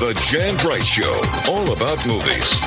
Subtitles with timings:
[0.00, 2.58] The Jan Price Show, all about movies.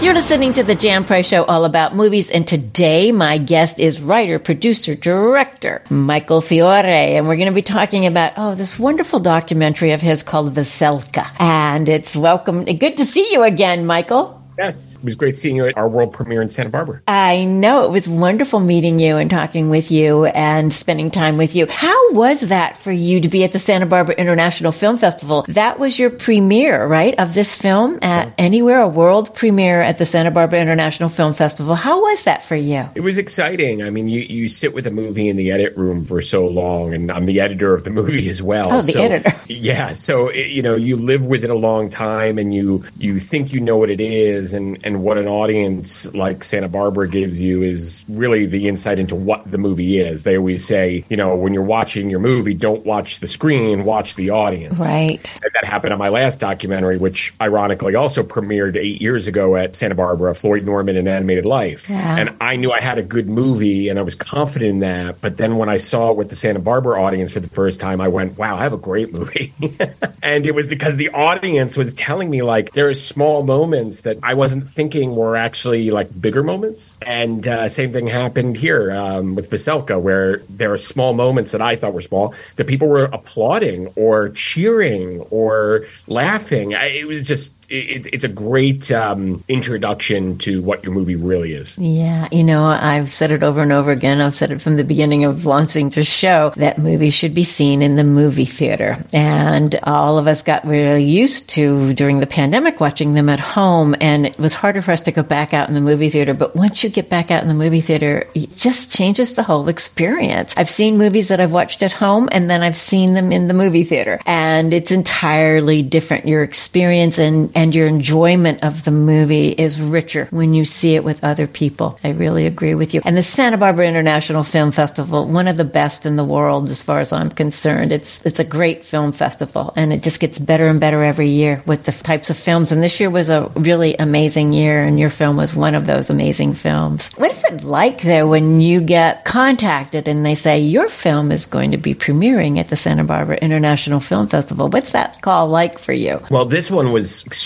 [0.00, 4.00] You're listening to the Jan Price Show, all about movies, and today my guest is
[4.00, 9.18] writer, producer, director Michael Fiore, and we're going to be talking about oh this wonderful
[9.18, 14.45] documentary of his called Veselka, and it's welcome, good to see you again, Michael.
[14.58, 17.02] Yes, it was great seeing you at our world premiere in Santa Barbara.
[17.08, 21.54] I know it was wonderful meeting you and talking with you and spending time with
[21.54, 21.66] you.
[21.66, 25.44] How was that for you to be at the Santa Barbara International Film Festival?
[25.48, 30.06] That was your premiere, right, of this film at Anywhere, a world premiere at the
[30.06, 31.74] Santa Barbara International Film Festival.
[31.74, 32.88] How was that for you?
[32.94, 33.82] It was exciting.
[33.82, 36.92] I mean, you, you sit with a movie in the edit room for so long,
[36.92, 38.72] and I'm the editor of the movie as well.
[38.72, 39.34] Oh, the so, editor.
[39.48, 43.20] Yeah, so it, you know, you live with it a long time, and you you
[43.20, 47.40] think you know what it is, and and what an audience like Santa Barbara gives
[47.40, 50.24] you is really the insight into what the movie is.
[50.24, 54.14] They always say, you know, when you're watching your movie, don't watch the screen, watch
[54.14, 54.76] the audience.
[54.78, 55.40] Right.
[55.42, 59.74] And that happened on my last documentary, which ironically also premiered eight years ago at
[59.74, 61.88] Santa Barbara, Floyd Norman An Animated Life.
[61.88, 62.16] Yeah.
[62.16, 65.20] And I knew I had a good movie and I was confident in that.
[65.20, 68.00] But then when I saw it with the Santa Barbara audience for the first time,
[68.00, 69.52] I went, wow, I have a great movie.
[70.22, 74.18] and it was because the audience was telling me like there are small moments that
[74.22, 76.96] I wasn't thinking were actually like bigger moments.
[77.02, 81.62] And uh, same thing happened here um, with Veselka, where there are small moments that
[81.62, 86.74] I thought were small that people were applauding or cheering or laughing.
[86.74, 91.52] I, it was just it, it's a great um, introduction to what your movie really
[91.52, 91.76] is.
[91.78, 94.20] Yeah, you know, I've said it over and over again.
[94.20, 97.82] I've said it from the beginning of launching the show that movies should be seen
[97.82, 98.96] in the movie theater.
[99.12, 103.94] And all of us got really used to during the pandemic watching them at home.
[104.00, 106.34] And it was harder for us to go back out in the movie theater.
[106.34, 109.68] But once you get back out in the movie theater, it just changes the whole
[109.68, 110.54] experience.
[110.56, 113.54] I've seen movies that I've watched at home and then I've seen them in the
[113.54, 114.20] movie theater.
[114.26, 116.26] And it's entirely different.
[116.26, 121.02] Your experience and and your enjoyment of the movie is richer when you see it
[121.02, 121.98] with other people.
[122.04, 123.00] I really agree with you.
[123.02, 126.82] And the Santa Barbara International Film Festival, one of the best in the world as
[126.82, 127.92] far as I'm concerned.
[127.92, 131.62] It's it's a great film festival and it just gets better and better every year
[131.64, 132.72] with the types of films.
[132.72, 136.10] And this year was a really amazing year and your film was one of those
[136.10, 137.10] amazing films.
[137.14, 141.46] What is it like though when you get contacted and they say your film is
[141.46, 144.68] going to be premiering at the Santa Barbara International Film Festival?
[144.68, 146.20] What's that call like for you?
[146.30, 147.45] Well, this one was extremely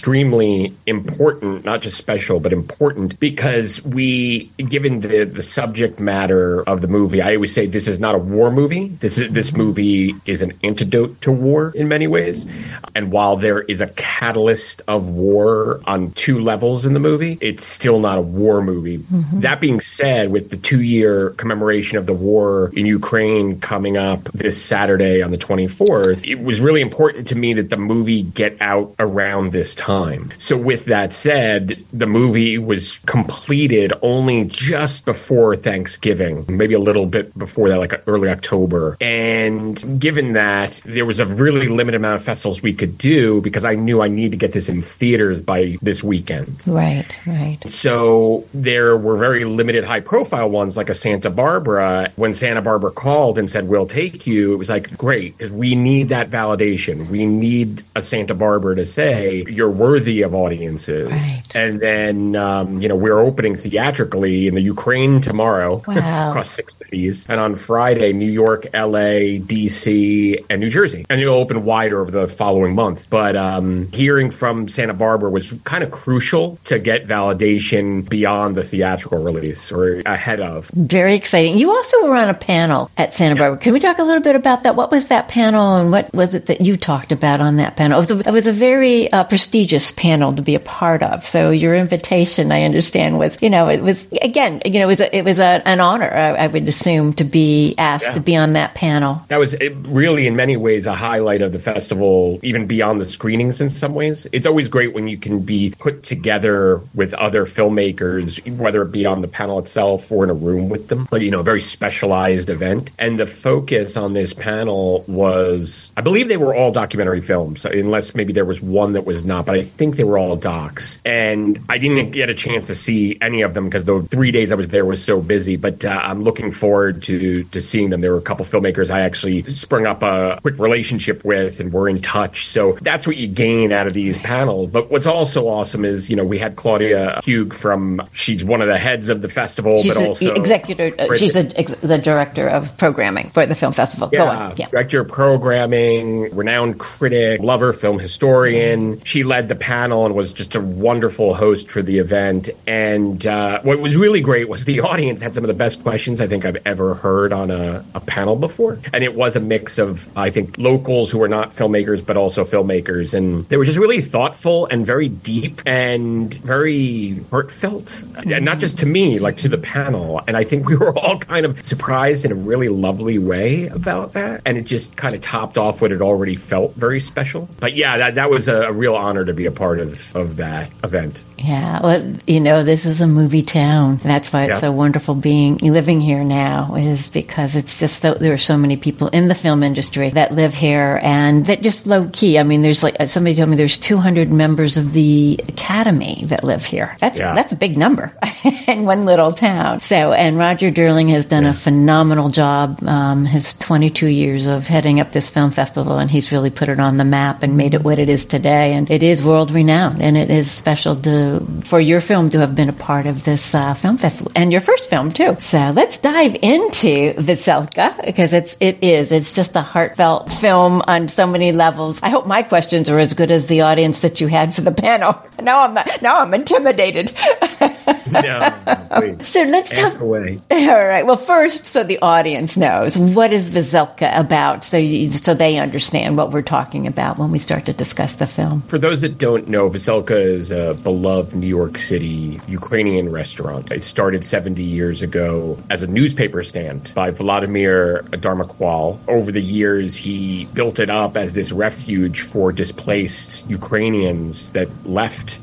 [0.86, 6.88] important, not just special, but important because we, given the, the subject matter of the
[6.88, 8.88] movie, I always say this is not a war movie.
[8.88, 12.46] This is this movie is an antidote to war in many ways.
[12.94, 17.64] And while there is a catalyst of war on two levels in the movie, it's
[17.64, 18.98] still not a war movie.
[18.98, 19.40] Mm-hmm.
[19.40, 24.24] That being said, with the two year commemoration of the war in Ukraine coming up
[24.32, 28.56] this Saturday on the 24th, it was really important to me that the movie get
[28.60, 30.30] out around this time time.
[30.38, 37.06] So, with that said, the movie was completed only just before Thanksgiving, maybe a little
[37.06, 38.96] bit before that, like early October.
[39.00, 43.64] And given that there was a really limited amount of festivals we could do, because
[43.64, 46.56] I knew I need to get this in theaters by this weekend.
[46.66, 47.58] Right, right.
[47.66, 52.12] So, there were very limited high profile ones, like a Santa Barbara.
[52.16, 55.74] When Santa Barbara called and said, We'll take you, it was like, great, because we
[55.74, 57.08] need that validation.
[57.08, 61.08] We need a Santa Barbara to say, You're worthy of audiences.
[61.10, 61.56] Right.
[61.56, 66.30] And then, um, you know, we're opening theatrically in the Ukraine tomorrow Wow.
[66.30, 67.24] across six cities.
[67.28, 71.06] And on Friday, New York, LA, DC, and New Jersey.
[71.08, 73.08] And it'll open wider over the following month.
[73.10, 78.64] But um, hearing from Santa Barbara was kind of crucial to get validation beyond the
[78.64, 80.68] theatrical release or ahead of.
[80.74, 81.58] Very exciting.
[81.58, 83.58] You also were on a panel at Santa Barbara.
[83.58, 84.76] Can we talk a little bit about that?
[84.76, 87.98] What was that panel and what was it that you talked about on that panel?
[87.98, 91.24] It was a, it was a very uh, prestigious panel to be a part of.
[91.24, 95.00] So your invitation, I understand, was, you know, it was, again, you know, it was,
[95.00, 98.14] a, it was a, an honor, I, I, would assume, to be asked Yeah.
[98.14, 99.22] to be on that panel.
[99.28, 103.60] That was really, in many ways, a highlight of the festival, even beyond the screenings
[103.60, 104.26] in some ways.
[104.32, 109.06] It's always great when you can be put together with other filmmakers, whether it be
[109.06, 111.62] on the panel itself or in a room with them, but, you know, a very
[111.62, 112.90] specialized event.
[112.98, 118.14] And the focus on this panel was, I believe they were all documentary films, unless
[118.14, 121.00] maybe there was one that was not, but I I think they were all docs.
[121.04, 124.52] And I didn't get a chance to see any of them because the three days
[124.52, 125.56] I was there was so busy.
[125.56, 128.00] But uh, I'm looking forward to to seeing them.
[128.00, 131.88] There were a couple filmmakers I actually sprung up a quick relationship with and were
[131.88, 132.46] in touch.
[132.46, 134.70] So that's what you gain out of these panels.
[134.70, 138.68] But what's also awesome is, you know, we had Claudia Puig from, she's one of
[138.68, 140.98] the heads of the festival, she's but also executive.
[140.98, 144.08] Uh, she's a, ex, the director of programming for the film festival.
[144.12, 144.56] Yeah, Go on.
[144.56, 144.68] Yeah.
[144.68, 149.02] Director of programming, renowned critic, lover, film historian.
[149.04, 152.48] She led the panel and was just a wonderful host for the event.
[152.66, 156.20] And uh, what was really great was the audience had some of the best questions
[156.20, 158.78] I think I've ever heard on a, a panel before.
[158.94, 162.44] And it was a mix of, I think, locals who were not filmmakers, but also
[162.44, 163.12] filmmakers.
[163.12, 168.04] And they were just really thoughtful and very deep and very heartfelt.
[168.16, 170.22] And not just to me, like to the panel.
[170.28, 174.12] And I think we were all kind of surprised in a really lovely way about
[174.12, 174.42] that.
[174.46, 177.48] And it just kind of topped off what had already felt very special.
[177.58, 180.36] But yeah, that, that was a, a real honor to be a part of, of
[180.36, 181.22] that event.
[181.42, 183.96] Yeah, well, you know, this is a movie town.
[184.02, 184.60] That's why it's yeah.
[184.60, 186.74] so wonderful being living here now.
[186.74, 190.32] Is because it's just so, there are so many people in the film industry that
[190.32, 192.38] live here and that just low key.
[192.38, 196.64] I mean, there's like somebody told me there's 200 members of the Academy that live
[196.64, 196.96] here.
[197.00, 197.34] That's yeah.
[197.34, 198.12] that's a big number
[198.66, 199.80] in one little town.
[199.80, 201.50] So, and Roger Durling has done yeah.
[201.50, 202.82] a phenomenal job.
[202.82, 206.78] Um, his 22 years of heading up this film festival, and he's really put it
[206.78, 208.74] on the map and made it what it is today.
[208.74, 212.56] And it is world renowned, and it is special to for your film to have
[212.56, 215.36] been a part of this uh, film festival and your first film too.
[215.38, 221.08] So let's dive into Veselka because it's it is it's just a heartfelt film on
[221.08, 222.00] so many levels.
[222.02, 224.72] I hope my questions are as good as the audience that you had for the
[224.72, 225.16] panel.
[225.40, 227.12] Now I'm now I'm intimidated.
[228.10, 229.26] no, please.
[229.30, 230.02] So let's Ask talk.
[230.02, 230.38] Away.
[230.50, 231.06] All right.
[231.06, 236.16] Well, first, so the audience knows what is Veselka about, so you, so they understand
[236.16, 238.62] what we're talking about when we start to discuss the film.
[238.62, 243.70] For those that don't know, Veselka is a beloved New York City Ukrainian restaurant.
[243.70, 248.98] It started 70 years ago as a newspaper stand by Vladimir Darmochwal.
[249.08, 255.38] Over the years, he built it up as this refuge for displaced Ukrainians that left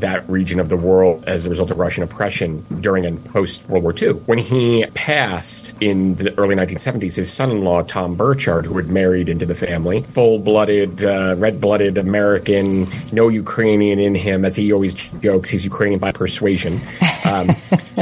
[0.00, 3.82] that region of the world as a result of Russian oppression during and post World
[3.82, 4.10] War II.
[4.26, 8.88] When he passed in the early 1970s, his son in law, Tom Birchard, who had
[8.88, 14.54] married into the family, full blooded, uh, red blooded American, no Ukrainian in him, as
[14.54, 16.82] he always jokes, he's Ukrainian by persuasion.
[17.28, 17.48] Um,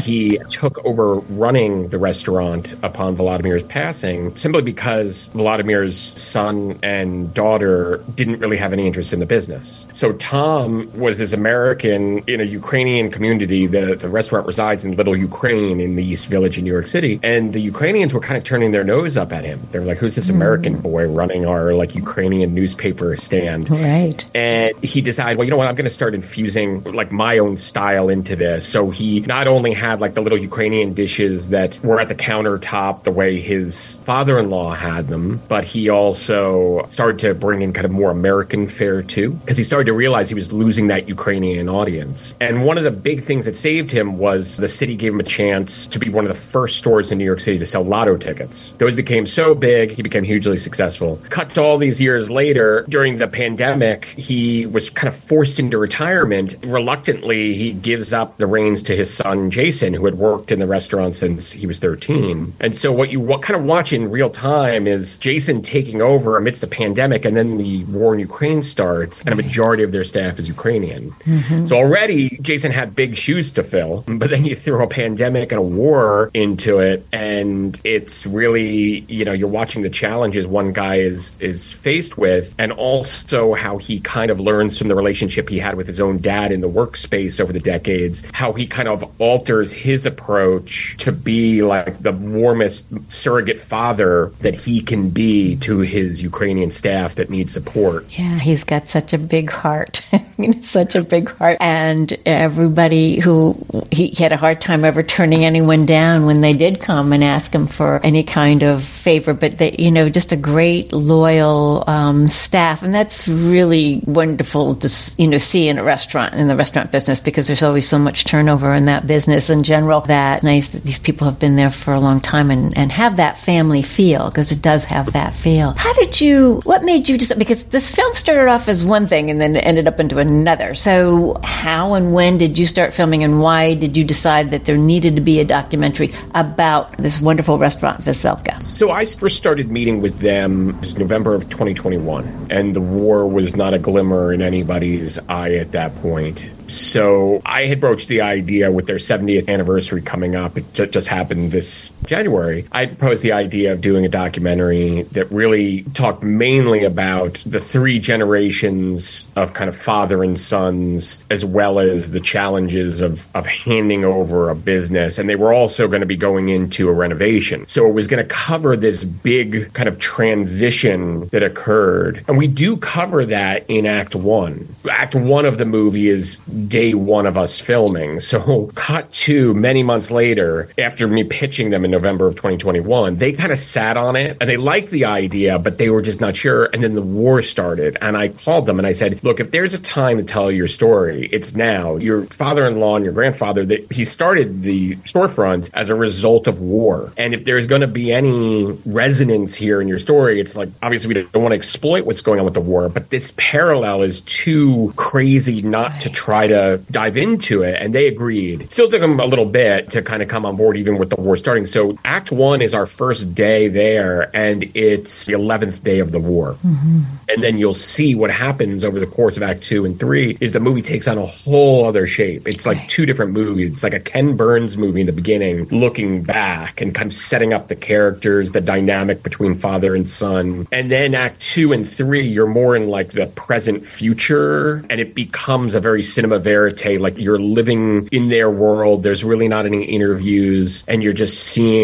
[0.02, 8.02] he took over running the restaurant upon Vladimir's passing simply because Vladimir's son and daughter
[8.14, 9.86] didn't really have any interest in the business.
[9.92, 13.66] So Tom was this American in a Ukrainian community.
[13.66, 17.18] The, the restaurant resides in Little Ukraine in the East Village in New York City.
[17.22, 19.60] And the Ukrainians were kind of turning their nose up at him.
[19.72, 20.82] They were like, who's this American mm.
[20.82, 23.70] boy running our like Ukrainian newspaper stand?
[23.70, 24.24] Right.
[24.34, 25.68] And he decided, well, you know what?
[25.68, 28.68] I'm going to start infusing like my own style into this.
[28.68, 33.02] So he not only had like the little Ukrainian dishes that were at the countertop
[33.02, 37.72] the way his father in law had them, but he also started to bring in
[37.72, 41.08] kind of more American fare too, because he started to realize he was losing that
[41.08, 42.34] Ukrainian audience.
[42.40, 45.24] And one of the big things that saved him was the city gave him a
[45.24, 48.16] chance to be one of the first stores in New York City to sell lotto
[48.16, 48.72] tickets.
[48.78, 51.20] Those became so big, he became hugely successful.
[51.30, 55.78] Cut to all these years later, during the pandemic, he was kind of forced into
[55.78, 56.56] retirement.
[56.64, 60.66] Reluctantly, he gives up the reins to his son, Jason, who had worked in the
[60.66, 62.54] restaurant since he was 13.
[62.60, 66.36] And so what you what kind of watch in real time is Jason taking over
[66.36, 70.04] amidst the pandemic and then the war in Ukraine starts and a majority of their
[70.04, 71.10] staff is Ukrainian.
[71.10, 71.66] Mm-hmm.
[71.66, 75.58] So already Jason had big shoes to fill, but then you throw a pandemic and
[75.58, 80.96] a war into it and it's really, you know, you're watching the challenges one guy
[80.96, 85.58] is is faced with and also how he kind of learns from the relationship he
[85.58, 88.95] had with his own dad in the workspace over the decades, how he kind of
[89.18, 95.80] alters his approach to be like the warmest surrogate father that he can be to
[95.80, 98.18] his Ukrainian staff that need support.
[98.18, 100.02] Yeah, he's got such a big heart.
[100.12, 101.58] I mean, such a big heart.
[101.60, 103.56] And everybody who
[103.90, 107.24] he, he had a hard time ever turning anyone down when they did come and
[107.24, 109.34] ask him for any kind of favor.
[109.34, 112.82] But they, you know, just a great, loyal um, staff.
[112.82, 117.20] And that's really wonderful to, you know, see in a restaurant, in the restaurant business,
[117.20, 120.00] because there's always so much turnover and that business in general.
[120.02, 123.16] That nice that these people have been there for a long time and, and have
[123.16, 125.72] that family feel because it does have that feel.
[125.72, 126.60] How did you?
[126.64, 127.38] What made you decide?
[127.38, 130.74] Because this film started off as one thing and then ended up into another.
[130.74, 134.76] So how and when did you start filming, and why did you decide that there
[134.76, 138.62] needed to be a documentary about this wonderful restaurant Veselka?
[138.62, 143.56] So I first started meeting with them in November of 2021, and the war was
[143.56, 146.46] not a glimmer in anybody's eye at that point.
[146.68, 150.56] So I had broached the idea with their 70th anniversary coming up.
[150.56, 152.66] It just happened this January.
[152.72, 157.98] I proposed the idea of doing a documentary that really talked mainly about the three
[157.98, 164.04] generations of kind of father and sons, as well as the challenges of, of handing
[164.04, 165.18] over a business.
[165.18, 167.66] And they were also going to be going into a renovation.
[167.66, 172.24] So it was going to cover this big kind of transition that occurred.
[172.28, 174.68] And we do cover that in Act One.
[174.90, 178.20] Act One of the movie is day one of us filming.
[178.20, 183.32] So, cut to many months later, after me pitching them in November of 2021, they
[183.32, 186.36] kind of sat on it and they liked the idea, but they were just not
[186.36, 186.66] sure.
[186.66, 187.96] And then the war started.
[188.00, 190.68] And I called them and I said, Look, if there's a time to tell your
[190.68, 191.96] story, it's now.
[191.96, 196.46] Your father in law and your grandfather, that he started the storefront as a result
[196.46, 197.12] of war.
[197.16, 201.08] And if there's going to be any resonance here in your story, it's like obviously
[201.08, 204.20] we don't want to exploit what's going on with the war, but this parallel is
[204.20, 207.80] too crazy not to try to dive into it.
[207.80, 208.62] And they agreed.
[208.62, 211.10] It still took them a little bit to kind of come on board, even with
[211.10, 211.66] the war starting.
[211.86, 216.18] So Act One is our first day there, and it's the 11th day of the
[216.18, 216.54] war.
[216.54, 217.02] Mm-hmm.
[217.28, 220.52] And then you'll see what happens over the course of Act Two and Three is
[220.52, 222.48] the movie takes on a whole other shape.
[222.48, 223.72] It's like two different movies.
[223.72, 227.52] It's like a Ken Burns movie in the beginning, looking back and kind of setting
[227.52, 230.66] up the characters, the dynamic between father and son.
[230.72, 235.14] And then Act Two and Three, you're more in like the present future, and it
[235.14, 237.00] becomes a very cinema verite.
[237.00, 239.04] Like you're living in their world.
[239.04, 241.75] There's really not any interviews, and you're just seeing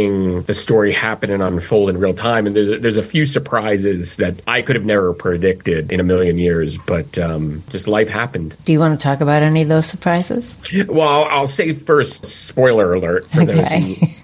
[0.42, 2.46] the story happen and unfold in real time.
[2.46, 6.02] And there's a, there's a few surprises that I could have never predicted in a
[6.02, 8.56] million years, but um, just life happened.
[8.64, 10.58] Do you want to talk about any of those surprises?
[10.88, 13.54] Well, I'll say first, spoiler alert for Okay.
[13.54, 13.70] those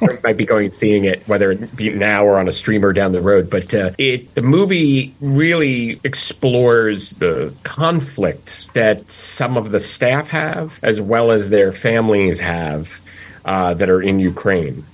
[0.01, 2.93] who might be going and seeing it, whether it be now or on a streamer
[2.93, 3.49] down the road.
[3.51, 10.79] But uh, it the movie really explores the conflict that some of the staff have,
[10.83, 13.01] as well as their families have,
[13.45, 14.85] uh, that are in Ukraine.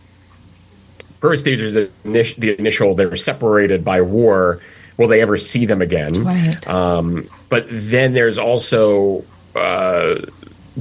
[1.24, 4.60] First, there's the, the initial, they're separated by war.
[4.98, 6.22] Will they ever see them again?
[6.22, 6.68] Right.
[6.68, 9.24] Um, but then there's also
[9.56, 10.16] uh,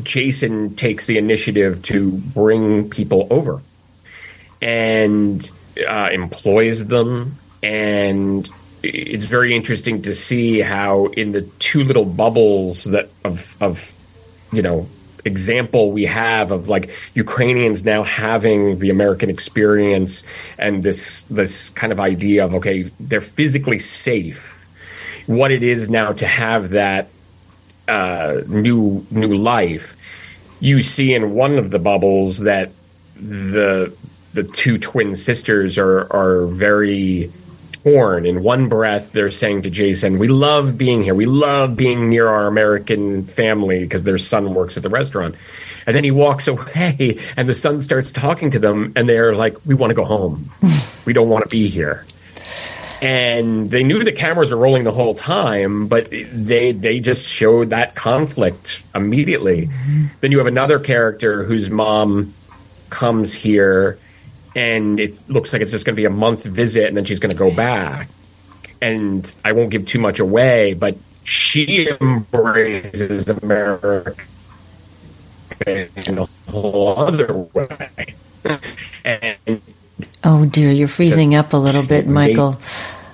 [0.01, 3.61] Jason takes the initiative to bring people over
[4.61, 5.49] and
[5.87, 7.37] uh, employs them.
[7.63, 8.45] And
[8.83, 13.95] it's very interesting to see how in the two little bubbles that of of
[14.51, 14.89] you know
[15.25, 20.23] example we have of like Ukrainians now having the American experience
[20.57, 24.59] and this this kind of idea of okay they're physically safe.
[25.27, 27.07] What it is now to have that
[27.87, 29.97] uh, new new life
[30.63, 32.71] you see in one of the bubbles that
[33.15, 33.93] the
[34.33, 37.31] the two twin sisters are are very
[37.83, 38.25] torn.
[38.25, 41.15] In one breath, they're saying to Jason, "We love being here.
[41.15, 45.35] We love being near our American family because their son works at the restaurant."
[45.85, 49.57] And then he walks away, and the son starts talking to them, and they're like,
[49.65, 50.51] "We want to go home.
[51.05, 52.05] we don't want to be here."
[53.01, 57.71] And they knew the cameras were rolling the whole time, but they they just showed
[57.71, 59.67] that conflict immediately.
[59.67, 60.05] Mm-hmm.
[60.21, 62.33] Then you have another character whose mom
[62.89, 63.99] comes here
[64.55, 67.19] and it looks like it's just going to be a month visit and then she's
[67.19, 68.09] going to go back
[68.81, 74.15] and i won't give too much away but she embraces america
[75.65, 78.15] in a whole other way
[79.03, 79.61] and
[80.23, 82.57] Oh dear, you're freezing up a little bit, Michael.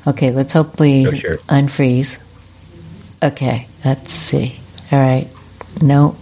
[0.08, 1.38] Okay, let's hope we sure.
[1.38, 2.24] unfreeze.
[3.22, 4.60] Okay, let's see.
[4.92, 5.28] All right.
[5.82, 6.16] No.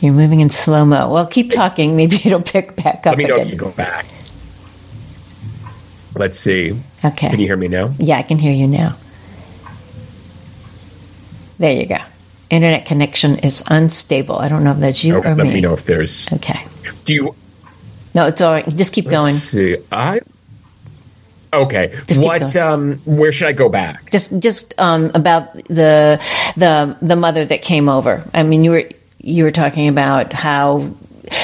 [0.00, 1.12] You're moving in slow mo.
[1.12, 1.96] Well, keep talking.
[1.96, 3.48] Maybe it'll pick back up let me know if again.
[3.52, 4.06] you go back
[6.14, 7.28] let's see Okay.
[7.30, 8.94] can you hear me now Yeah, I can hear you now.
[11.58, 11.98] There you go.
[12.50, 14.36] Internet connection is unstable.
[14.36, 15.54] I don't know if that's you okay or let me.
[15.54, 16.64] me know if there's Okay.
[17.04, 17.34] do you
[18.14, 18.66] No, it's all right.
[18.68, 19.36] Just keep going.
[19.36, 20.20] see i
[21.52, 26.20] okay Just what um where should i go back Just, just um, about the
[26.56, 28.24] the the mother that came over.
[28.34, 28.84] I mean, you were
[29.28, 30.90] you were talking about how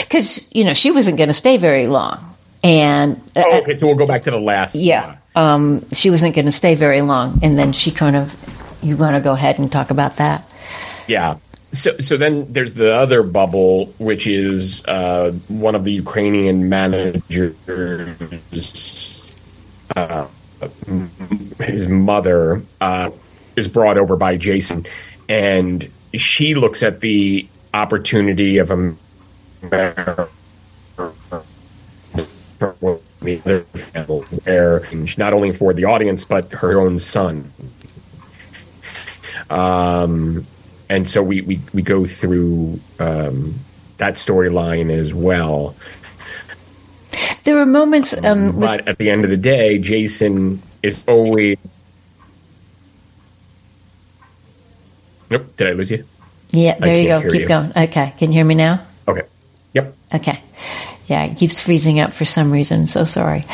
[0.00, 3.86] because you know she wasn't going to stay very long, and uh, oh, okay so
[3.86, 7.40] we'll go back to the last yeah, um, she wasn't going to stay very long,
[7.42, 8.34] and then she kind of.
[8.82, 10.46] You want to go ahead and talk about that?
[11.06, 11.38] Yeah.
[11.72, 17.56] So, so then there's the other bubble, which is uh, one of the Ukrainian managers.
[19.96, 20.26] Uh,
[21.60, 23.10] his mother uh,
[23.56, 24.84] is brought over by Jason,
[25.30, 28.94] and she looks at the opportunity of a
[29.68, 30.28] where
[35.18, 37.50] not only for the audience but her own son.
[39.50, 40.46] Um,
[40.88, 43.54] and so we, we, we go through um,
[43.98, 45.74] that storyline as well.
[47.44, 51.58] There are moments, um, but with- at the end of the day, Jason is always.
[55.30, 55.56] Nope.
[55.56, 56.04] Did I lose you?
[56.54, 57.22] Yeah, there you go.
[57.22, 57.48] Keep you.
[57.48, 57.72] going.
[57.76, 58.14] Okay.
[58.18, 58.80] Can you hear me now?
[59.08, 59.22] Okay.
[59.74, 59.96] Yep.
[60.14, 60.40] Okay.
[61.06, 62.86] Yeah, it keeps freezing up for some reason.
[62.86, 63.44] So sorry.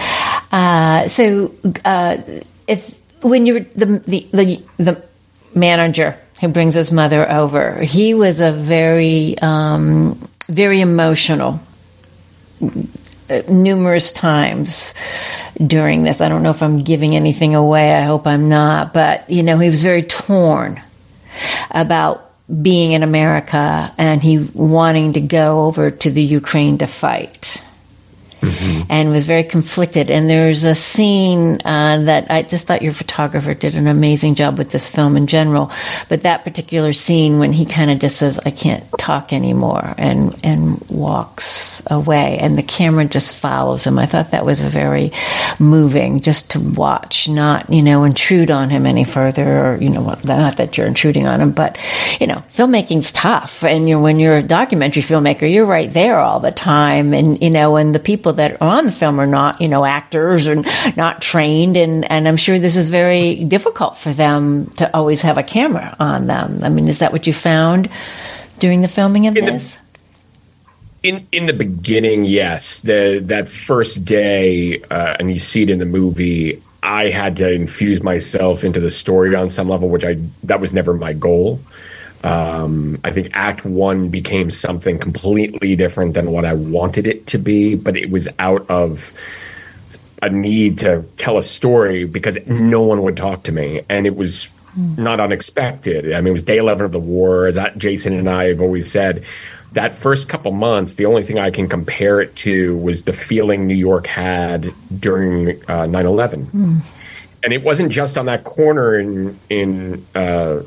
[0.52, 1.52] Uh, so
[1.85, 2.19] uh,
[2.69, 5.02] it's when you're the, the the the
[5.54, 7.80] manager who brings his mother over.
[7.80, 11.61] He was a very um, very emotional
[12.62, 14.95] uh, numerous times
[15.64, 16.21] during this.
[16.21, 17.95] I don't know if I'm giving anything away.
[17.95, 18.92] I hope I'm not.
[18.92, 20.80] But, you know, he was very torn
[21.71, 22.29] about
[22.62, 27.62] being in America and he wanting to go over to the Ukraine to fight.
[28.40, 28.82] Mm-hmm.
[28.88, 30.11] And was very conflicted.
[30.11, 34.59] And there's a scene uh, that I just thought your photographer did an amazing job
[34.59, 35.70] with this film in general.
[36.09, 40.35] But that particular scene when he kind of just says, "I can't talk anymore," and
[40.42, 43.99] and walks away, and the camera just follows him.
[43.99, 45.12] I thought that was very
[45.59, 50.02] moving, just to watch, not you know intrude on him any further, or you know,
[50.25, 51.78] not that you're intruding on him, but
[52.20, 56.40] you know, filmmaking's tough, and you're when you're a documentary filmmaker, you're right there all
[56.40, 59.26] the time, and you know, and the people people that are on the film are
[59.26, 61.76] not, you know, actors and not trained.
[61.76, 65.96] And, and I'm sure this is very difficult for them to always have a camera
[65.99, 66.60] on them.
[66.62, 67.90] I mean, is that what you found
[68.58, 69.75] during the filming of in this?
[69.75, 69.80] The,
[71.02, 72.82] in in the beginning, yes.
[72.82, 76.62] The that first day, uh, and you see it in the movie.
[76.82, 80.72] I had to infuse myself into the story on some level, which I that was
[80.72, 81.58] never my goal.
[82.22, 87.38] Um, I think Act One became something completely different than what I wanted it to
[87.38, 89.12] be, but it was out of
[90.22, 94.16] a need to tell a story because no one would talk to me, and it
[94.16, 94.48] was
[94.96, 96.12] not unexpected.
[96.12, 97.52] I mean, it was day eleven of the war.
[97.52, 99.24] That Jason and I have always said.
[99.72, 103.68] That first couple months, the only thing I can compare it to was the feeling
[103.68, 106.46] New York had during uh, 9 11.
[106.46, 106.96] Mm.
[107.44, 110.62] And it wasn't just on that corner in in uh,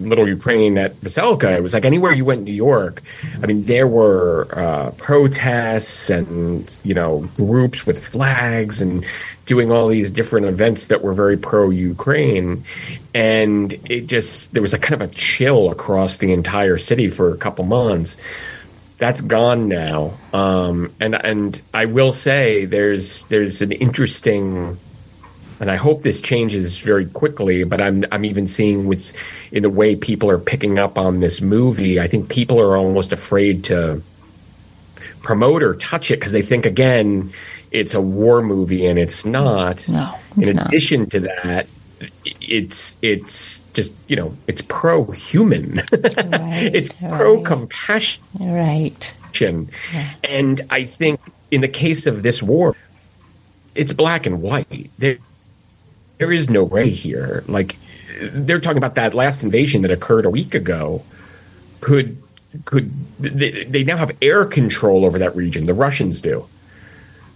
[0.00, 3.02] little Ukraine at Veselka, it was like anywhere you went in New York,
[3.42, 9.04] I mean, there were uh, protests and, you know, groups with flags and
[9.46, 12.64] doing all these different events that were very pro Ukraine.
[13.14, 17.32] And it just, there was a kind of a chill across the entire city for
[17.32, 18.16] a couple months.
[18.98, 20.14] That's gone now.
[20.32, 24.78] Um, and, and I will say there's, there's an interesting,
[25.60, 27.64] and I hope this changes very quickly.
[27.64, 29.12] But I'm I'm even seeing with
[29.52, 32.00] in the way people are picking up on this movie.
[32.00, 34.02] I think people are almost afraid to
[35.22, 37.32] promote or touch it because they think again
[37.72, 39.86] it's a war movie and it's not.
[39.88, 40.66] No, it's in not.
[40.66, 41.66] addition to that,
[42.40, 45.82] it's it's just you know it's pro human.
[45.92, 48.22] Right, it's pro compassion.
[48.40, 49.14] Right.
[50.24, 52.74] And I think in the case of this war,
[53.74, 54.90] it's black and white.
[54.98, 55.18] There,
[56.18, 57.44] there is no way here.
[57.46, 57.76] Like
[58.20, 61.02] they're talking about that last invasion that occurred a week ago.
[61.80, 62.22] Could
[62.64, 65.66] could they, they now have air control over that region?
[65.66, 66.46] The Russians do.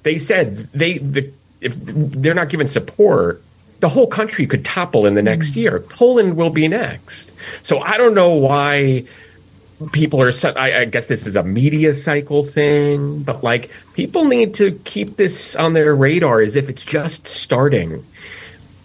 [0.02, 3.42] They said they the if they're not given support,
[3.80, 5.80] the whole country could topple in the next year.
[5.80, 7.32] Poland will be next.
[7.62, 9.04] So I don't know why
[9.92, 10.32] people are.
[10.56, 15.16] I, I guess this is a media cycle thing, but like people need to keep
[15.16, 18.04] this on their radar as if it's just starting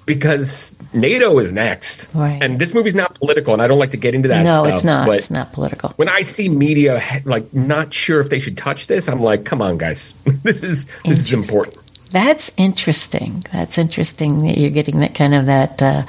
[0.05, 2.07] because NATO is next.
[2.13, 2.41] Right.
[2.41, 4.43] And this movie's not political, and I don't like to get into that.
[4.43, 5.09] No, stuff, it's not.
[5.09, 5.89] It's not political.
[5.91, 9.61] When I see media like not sure if they should touch this, I'm like, come
[9.61, 10.13] on, guys,
[10.43, 11.77] this is this is important.
[12.11, 13.43] That's interesting.
[13.51, 16.03] That's interesting that you're getting that kind of that uh,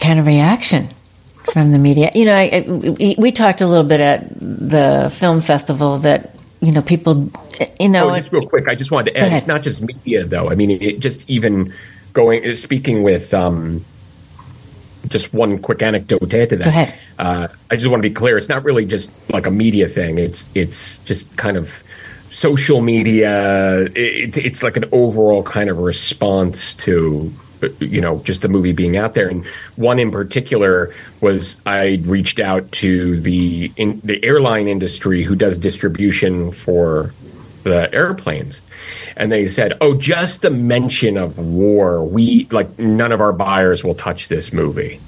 [0.00, 0.88] kind of reaction
[1.52, 2.10] from the media.
[2.14, 6.72] You know, I, I, we talked a little bit at the film festival that you
[6.72, 7.30] know people.
[7.78, 10.24] You know, oh, just real quick, I just wanted to add, it's not just media
[10.24, 10.50] though.
[10.50, 11.72] I mean, it just even
[12.12, 13.84] going speaking with um,
[15.08, 16.64] just one quick anecdote to add to that.
[17.18, 18.36] Uh, I just want to be clear.
[18.36, 20.18] It's not really just like a media thing.
[20.18, 21.82] It's it's just kind of
[22.30, 23.82] social media.
[23.94, 27.32] It, it's like an overall kind of response to
[27.78, 29.28] you know, just the movie being out there.
[29.28, 29.46] And
[29.76, 35.58] one in particular was I reached out to the in, the airline industry who does
[35.58, 37.14] distribution for
[37.62, 38.60] the airplanes
[39.16, 43.84] and they said, "Oh, just the mention of war, we like none of our buyers
[43.84, 45.00] will touch this movie."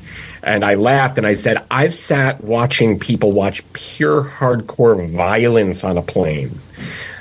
[0.42, 5.96] And I laughed and I said, "I've sat watching people watch pure hardcore violence on
[5.96, 6.58] a plane."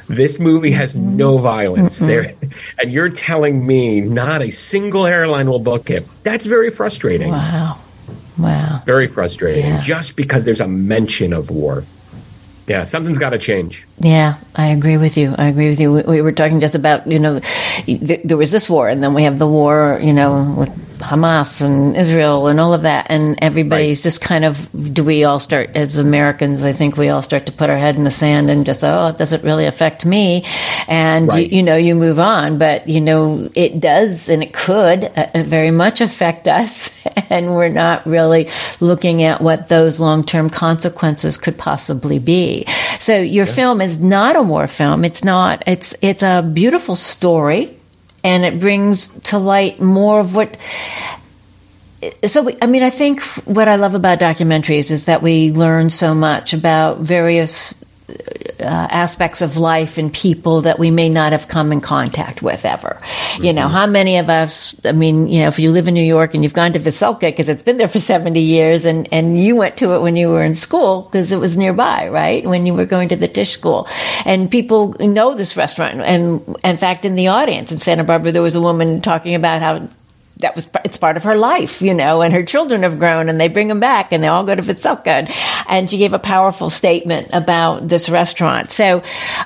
[0.10, 2.34] This movie has no violence mm there,
[2.78, 6.06] and you're telling me not a single airline will book it.
[6.24, 7.32] That's very frustrating.
[7.32, 7.80] Wow,
[8.38, 9.66] wow, very frustrating.
[9.66, 9.82] Yeah.
[9.82, 11.86] Just because there's a mention of war.
[12.68, 13.86] Yeah, something's got to change.
[14.00, 15.36] Yeah, I agree with you.
[15.38, 15.92] I agree with you.
[15.92, 17.40] We, we were talking just about, you know,
[17.86, 21.62] th- there was this war, and then we have the war, you know, with Hamas
[21.62, 23.08] and Israel and all of that.
[23.10, 24.04] And everybody's right.
[24.04, 27.52] just kind of, do we all start, as Americans, I think we all start to
[27.52, 30.46] put our head in the sand and just, oh, it doesn't really affect me.
[30.88, 31.50] And, right.
[31.50, 32.58] you, you, know, you move on.
[32.58, 36.92] But, you know, it does and it could uh, very much affect us.
[37.30, 42.66] and we're not really looking at what those long term consequences could possibly be.
[43.00, 43.54] So your yeah.
[43.54, 45.06] film is not a war film.
[45.06, 47.78] It's not, it's, it's a beautiful story
[48.24, 50.58] and it brings to light more of what
[52.26, 55.90] so we, i mean i think what i love about documentaries is that we learn
[55.90, 61.48] so much about various uh, aspects of life and people that we may not have
[61.48, 63.00] come in contact with ever.
[63.02, 63.44] Mm-hmm.
[63.44, 63.74] You know, mm-hmm.
[63.74, 66.44] how many of us, I mean, you know, if you live in New York and
[66.44, 69.78] you've gone to Veselka because it's been there for 70 years and, and you went
[69.78, 72.46] to it when you were in school because it was nearby, right?
[72.46, 73.88] When you were going to the Tisch school.
[74.26, 76.02] And people know this restaurant.
[76.02, 79.62] And in fact, in the audience in Santa Barbara, there was a woman talking about
[79.62, 79.88] how
[80.38, 83.40] that was it's part of her life, you know, and her children have grown and
[83.40, 85.30] they bring them back and they all go to Veselka.
[85.68, 88.72] And she gave a powerful statement about this restaurant.
[88.72, 89.04] So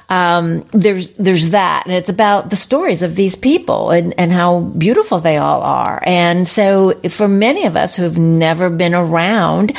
[0.10, 4.62] um, there's there's that, and it's about the stories of these people and, and how
[4.62, 6.02] beautiful they all are.
[6.06, 9.74] And so for many of us who've never been around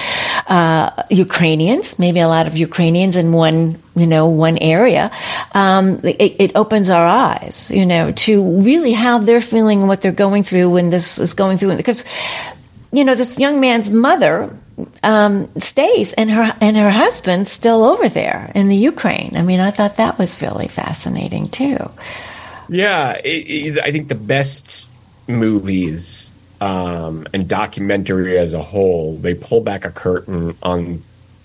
[0.48, 5.10] uh, Ukrainians, maybe a lot of Ukrainians in one you know, one area,
[5.54, 10.00] um, it, it, opens our eyes, you know, to really how they're feeling and what
[10.00, 11.76] they're going through when this is going through.
[11.76, 12.04] Because,
[12.92, 14.56] you know, this young man's mother
[15.02, 19.36] um, stays and her and her husband still over there in the Ukraine.
[19.36, 21.90] I mean, I thought that was really fascinating too.
[22.68, 24.86] Yeah, it, it, I think the best
[25.26, 31.02] movies um, and documentary as a whole, they pull back a curtain on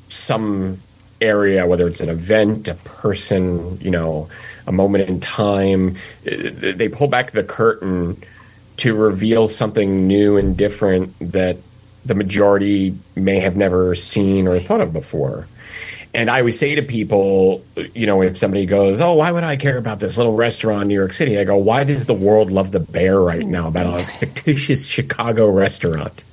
[0.10, 0.80] some
[1.22, 4.30] area, whether it's an event, a person, you know,
[4.68, 5.96] a moment in time.
[6.24, 8.22] They pull back the curtain
[8.78, 11.58] to reveal something new and different that
[12.06, 15.48] the majority may have never seen or thought of before.
[16.14, 17.64] And I always say to people,
[17.96, 20.88] you know, if somebody goes, "Oh, why would I care about this little restaurant in
[20.90, 24.00] New York City?" I go, "Why does the world love the bear right now about
[24.00, 26.24] a fictitious Chicago restaurant?"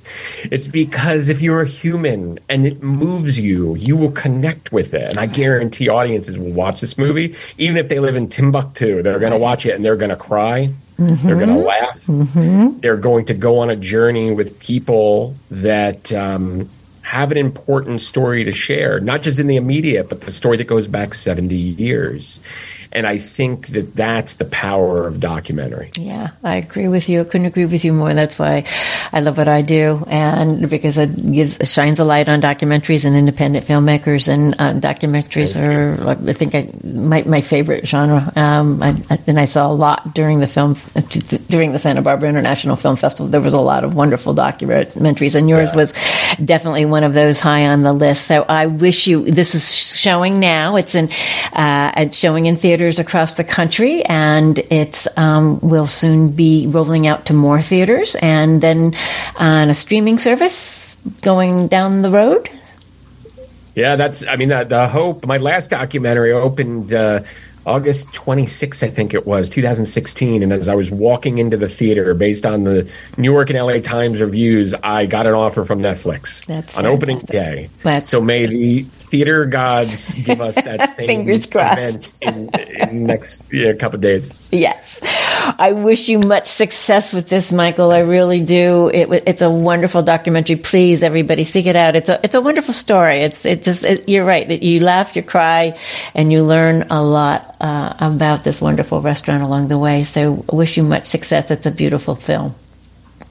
[0.43, 5.11] It's because if you're a human and it moves you, you will connect with it.
[5.11, 9.01] And I guarantee audiences will watch this movie, even if they live in Timbuktu.
[9.01, 10.69] They're going to watch it and they're going to cry.
[10.97, 11.27] Mm-hmm.
[11.27, 12.05] They're going to laugh.
[12.05, 12.79] Mm-hmm.
[12.79, 16.69] They're going to go on a journey with people that um,
[17.03, 20.65] have an important story to share, not just in the immediate, but the story that
[20.67, 22.39] goes back 70 years.
[22.93, 25.91] And I think that that's the power of documentary.
[25.95, 27.21] Yeah, I agree with you.
[27.21, 28.13] I couldn't agree with you more.
[28.13, 28.65] That's why
[29.13, 33.05] I love what I do, and because it gives it shines a light on documentaries
[33.05, 34.27] and independent filmmakers.
[34.27, 38.31] And uh, documentaries are, I think, I, my my favorite genre.
[38.35, 40.75] Um, I, and I saw a lot during the film
[41.49, 43.27] during the Santa Barbara International Film Festival.
[43.27, 45.77] There was a lot of wonderful documentaries, and yours yeah.
[45.77, 45.93] was
[46.43, 48.27] definitely one of those high on the list.
[48.27, 49.23] So I wish you.
[49.23, 50.75] This is showing now.
[50.75, 51.09] It's in
[51.53, 56.65] uh, it's showing in theater theaters across the country, and it's um, will soon be
[56.65, 58.95] rolling out to more theaters, and then
[59.35, 62.49] on a streaming service going down the road.
[63.75, 64.25] Yeah, that's.
[64.25, 65.27] I mean, the, the hope.
[65.27, 66.91] My last documentary opened.
[66.91, 67.21] Uh,
[67.65, 70.41] August 26th, I think it was, 2016.
[70.41, 73.79] And as I was walking into the theater, based on the New York and LA
[73.79, 77.69] Times reviews, I got an offer from Netflix That's on opening day.
[77.83, 82.09] That's so may the theater gods give us that Fingers crossed.
[82.91, 84.37] next yeah, couple of days.
[84.51, 84.99] Yes.
[85.59, 87.91] I wish you much success with this, Michael.
[87.91, 88.89] I really do.
[88.93, 90.55] It, it's a wonderful documentary.
[90.55, 91.95] Please, everybody, seek it out.
[91.95, 93.21] It's a it's a wonderful story.
[93.21, 94.61] It's it just it, you're right.
[94.61, 95.77] You laugh, you cry,
[96.13, 100.03] and you learn a lot uh, about this wonderful restaurant along the way.
[100.03, 101.49] So, I wish you much success.
[101.49, 102.55] It's a beautiful film.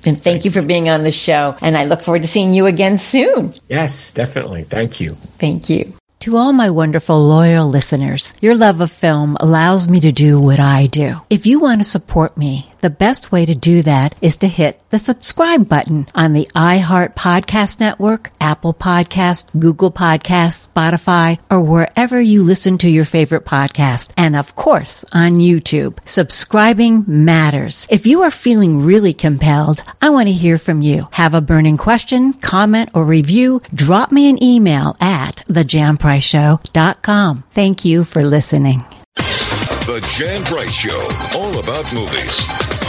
[0.06, 1.56] And thank, thank you for being on the show.
[1.60, 3.52] And I look forward to seeing you again soon.
[3.68, 4.64] Yes, definitely.
[4.64, 5.10] Thank you.
[5.10, 5.92] Thank you.
[6.24, 10.61] To all my wonderful loyal listeners, your love of film allows me to do what
[10.61, 11.22] I do.
[11.30, 14.81] If you want to support me, The best way to do that is to hit
[14.88, 22.19] the subscribe button on the iHeart Podcast Network, Apple Podcast, Google Podcast, Spotify, or wherever
[22.21, 24.12] you listen to your favorite podcast.
[24.16, 25.99] And of course, on YouTube.
[26.07, 27.87] Subscribing matters.
[27.90, 31.09] If you are feeling really compelled, I want to hear from you.
[31.12, 33.61] Have a burning question, comment, or review?
[33.75, 37.45] Drop me an email at thejanpriceshow.com.
[37.51, 38.85] Thank you for listening.
[39.90, 42.80] The Jan Price Show, all about movies.